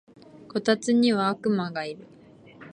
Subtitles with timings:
[0.49, 2.07] こたつには悪魔がいる